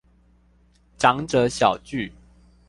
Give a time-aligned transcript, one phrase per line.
[0.97, 2.11] 長者小聚